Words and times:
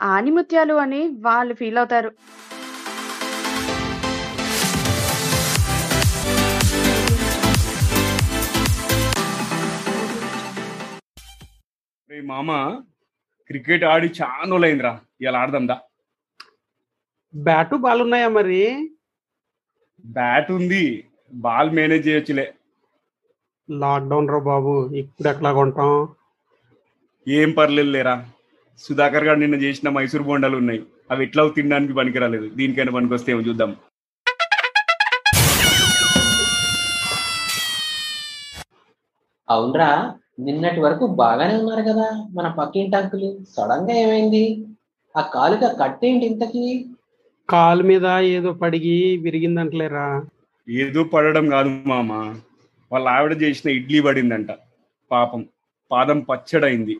ఆణిముత్యాలు 0.00 0.74
అని 0.74 1.02
వాళ్ళు 1.20 1.54
ఫీలవుతారు. 1.54 2.10
రేయ్ 12.10 12.22
మామ 12.22 12.50
క్రికెట్ 13.50 13.84
ఆడి 13.84 14.08
చాలా 14.20 14.44
రోజులైందిరా 14.44 14.92
ఇవాళ 15.20 15.36
ఆడదాం 15.36 15.64
దా. 15.66 15.76
బ్యాటు 17.34 17.76
బాల్ 17.76 18.00
ఉన్నాయా 18.02 18.28
మరి? 18.28 18.60
బ్యాట్ 20.04 20.50
ఉంది 20.52 20.84
బాల్ 21.32 21.70
మేనేజ్ 21.70 22.06
చేయొచ్చులే. 22.08 22.46
లాక్డౌన్ 23.68 24.28
రా 24.28 24.38
బాబు 24.48 24.72
ఇప్పుడు 24.94 25.28
ఎట్లా 25.28 25.50
కొంటాం 25.52 25.92
ఏం 27.26 27.50
పర్లేదు 27.52 27.90
లేరా 27.90 28.14
సుధాకర్ 28.78 29.24
గారు 29.24 29.38
నిన్న 29.38 29.54
చేసిన 29.54 29.88
మైసూర్ 29.88 30.22
బొండాలు 30.22 30.56
ఉన్నాయి. 30.56 30.82
అవి 31.10 31.24
ఎట్లా 31.24 31.48
తినడానికి 31.48 31.92
పనికిరాలేదు. 31.92 32.48
దీనికైనా 32.48 32.92
పనికొస్తే 32.92 33.32
ఏమో 33.32 33.40
చూద్దాం. 33.40 33.76
అవునరా 39.50 40.14
నిన్నటి 40.40 40.80
వరకు 40.80 41.06
బాగానే 41.06 41.56
ఉన్నారు 41.56 41.82
కదా 41.82 42.28
మన 42.30 42.48
పక్కింటి 42.48 42.96
అంకులు. 42.96 43.44
సడన్గా 43.56 43.94
ఏమైంది? 43.94 44.66
ఆ 45.16 45.20
కాలుగా 45.34 45.72
కట్టేంటి 45.72 46.26
ఇంతకి? 46.26 46.88
కాలు 47.50 47.82
మీద 47.82 48.06
ఏదో 48.06 48.52
పడిగి 48.52 49.16
విరిగిందంటలేరా? 49.16 50.22
ఏదో 50.70 51.04
పడడం 51.04 51.50
కాదు 51.50 51.80
మామ. 51.86 52.12
వాళ్ళ 52.92 53.08
ఆవిడ 53.08 53.42
చేసిన 53.42 53.70
ఇడ్లీ 53.70 54.00
పడిందంట. 54.00 54.48
పాపం. 55.10 55.46
పాదం 55.90 56.20
పచ్చడైంది. 56.20 56.96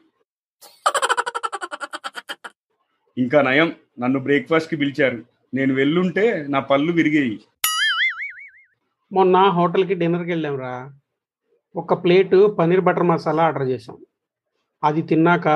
ఇంకా 3.16 3.42
నయం 3.42 3.68
నన్ను 4.00 4.18
బ్రేక్ఫాస్ట్కి 4.20 4.77
పిలిచారు. 4.77 5.18
నేను 5.55 5.74
వెళ్ళుంటే 5.74 6.47
నా 6.48 6.61
పళ్ళు 6.61 6.92
విరిగాయి. 6.92 7.36
మొన్న 9.12 9.36
హోటల్కి 9.48 9.94
డిన్నర్కి 9.94 10.30
వెళ్ళాంరా 10.30 10.75
ఒక 11.74 11.94
plate 12.05 12.34
paneer 12.58 12.80
butter 12.80 13.02
masala 13.02 13.42
order 13.42 13.69
చేసాం 13.69 13.97
అది 14.83 15.02
తిన్నాక 15.02 15.47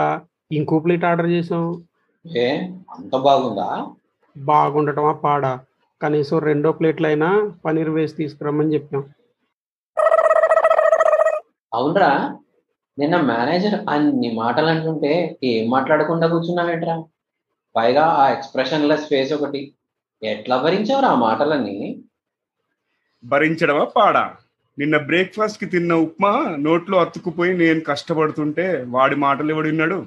ఇంకో 0.52 0.78
ప్లేట్ 0.78 1.04
ఆర్డర్ 1.04 1.26
చేసాం 1.26 1.64
ఏ? 2.24 2.48
అంత 2.90 3.16
బాగుందా? 3.16 3.66
బాగుండటమా 4.36 5.12
పాడా? 5.12 5.52
కనీసం 6.00 6.38
రెండో 6.38 6.72
ప్లేట్లు 6.72 7.06
అయినా 7.06 7.28
పన్నీర్ 7.64 7.88
వేసి 7.88 8.14
తీసుకురమ్మని 8.16 8.74
చెప్పాం. 8.74 9.02
అవునరా. 11.72 12.10
నిన్న 12.98 13.16
మేనేజర్ 13.20 13.80
అన్ని 13.88 14.34
మాటలు 14.34 14.66
అంటుంటే 14.66 15.12
ఏం 15.44 15.70
మాట్లాడకుండా 15.70 16.26
కూర్చున్నావేంట్రా? 16.26 16.96
పైగా 17.76 18.04
ఆ 18.04 18.28
ఎక్స్ప్రెషన్ 18.28 18.88
లెస్ 18.88 19.08
ఫేస్ 19.08 19.32
ఒకటి. 19.32 19.74
ఎట్లా 20.22 20.56
భరించావురా 20.56 21.08
ఆ 21.08 21.14
మాటలన్నీ? 21.14 22.02
భరించడమా 23.24 23.84
పాడా? 23.84 24.36
నిన్న 24.78 24.96
బ్రేక్ఫాస్ట్కి 24.96 25.66
తిన్న 25.66 25.94
ఉప్మా 25.94 26.56
నోట్లో 26.58 26.98
అతుక్కుపోయి 26.98 27.52
నేను 27.56 27.80
కష్టపడుతుంటే 27.80 28.84
వాడి 28.88 29.16
మాటలు 29.16 29.50
ఎవడు 29.50 29.68
విన్నాడు? 29.68 30.06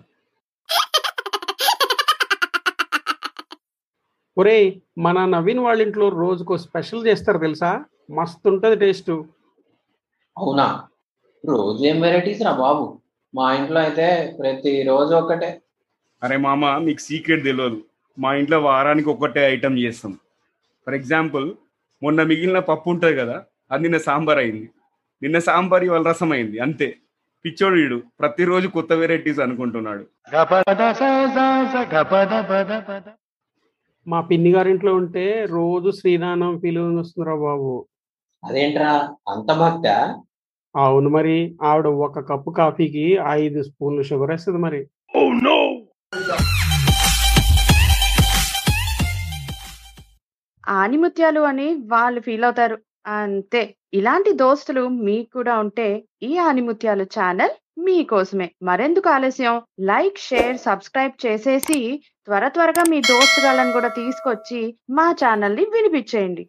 ఒరేయ్ 4.38 4.82
మన 4.98 5.26
నవీన్ 5.26 5.60
వాళ్ళ 5.60 5.82
ఇంట్లో 5.82 6.10
రోజుకో 6.10 6.58
స్పెషల్ 6.58 7.08
చేస్తారు 7.08 7.38
తెలుసా? 7.38 7.86
మస్తు 8.12 8.50
ఉంటుంది 8.50 8.76
టేస్ట్ 8.76 9.12
అవునా? 10.38 10.88
రోజు 11.46 11.84
ఏం 11.86 12.02
వెరైటీస్ 12.02 12.42
రా 12.42 12.52
బాబు? 12.52 13.00
మా 13.36 13.54
ఇంట్లో 13.54 13.82
అయితే 13.82 14.36
ప్రతి 14.40 14.84
రోజు 14.84 15.16
ఒకటే 15.16 15.62
అరే 16.24 16.38
మామ 16.38 16.78
మీకు 16.78 17.00
సీక్రెట్ 17.00 17.44
తెలియదు 17.44 17.84
మా 18.20 18.36
ఇంట్లో 18.36 18.60
వారానికి 18.60 19.10
ఒక్కటే 19.10 19.46
ఐటమ్ 19.46 19.80
చేస్తాం. 19.80 20.14
ఫర్ 20.86 20.94
ఎగ్జాంపుల్ 20.94 21.54
మొన్న 22.04 22.24
మిగిలిన 22.24 22.60
పప్పు 22.60 22.90
ఉంటుంది 22.90 23.16
కదా 23.16 23.44
అది 23.72 23.84
నిన్న 23.84 23.98
సాంబార్ 23.98 24.38
అయింది. 24.38 24.70
నిన్న 25.24 25.40
సాంబార్ 25.40 25.84
ఇవాళ 25.84 26.04
రసం 26.04 26.32
అయింది 26.32 26.60
అంతే. 26.60 26.98
పిచ్చోడు 27.46 27.76
వీడు 27.76 28.02
ప్రతిరోజు 28.20 28.68
కొత్త 28.68 28.94
వెరైటీస్ 28.94 29.40
అనుకుంటున్నాడు. 29.40 30.04
మా 34.08 34.22
పిన్ని 34.22 34.52
గారింట్లో 34.52 34.96
ఉంటే 34.96 35.46
రోజు 35.50 35.92
శ్రీరామం 35.92 36.60
ఫీలింగ్ 36.60 37.00
వస్తుందిరా 37.00 37.36
బాబు. 37.36 37.86
అదేంట్రా 38.44 39.16
అంత 39.28 39.54
భక్త? 39.54 39.88
అవును 40.76 41.10
మరి 41.10 41.58
ఆవిడ 41.62 41.88
ఒక 41.88 42.20
కప్పు 42.20 42.52
కాఫీకి 42.52 43.18
ఐదు 43.28 43.64
స్పూన్లు 43.64 44.04
షుగర్ 44.04 44.32
వేస్తుంది 44.32 44.60
మరి. 44.60 44.88
ఆణిముత్యాలు 50.64 51.42
అని 51.42 51.68
వాళ్ళు 51.94 52.22
ఫీల్ 52.22 52.44
అవుతారు 52.44 52.78
అంతే. 53.08 53.62
ఇలాంటి 53.94 54.32
దోస్తులు 54.34 54.88
మీకు 54.88 55.30
కూడా 55.34 55.60
ఉంటే 55.60 55.88
ఈ 56.24 56.38
ఆణిముత్యాలు 56.38 57.04
ఛానల్ 57.04 57.56
మీకోసమే. 57.78 58.52
మరెందుకు 58.64 59.10
ఆలస్యం? 59.10 59.62
లైక్, 59.80 60.18
షేర్, 60.18 60.58
సబ్స్క్రైబ్ 60.58 61.26
చేసేసి 61.26 61.80
త్వర 62.26 62.48
త్వరగా 62.48 62.84
మీ 62.90 63.00
దోస్తుగాలను 63.02 63.72
కూడా 63.72 63.88
తీసుకొచ్చి 63.88 64.62
మా 64.90 65.12
ఛానల్‌ని 65.12 65.66
వినిపించేయండి 65.76 66.44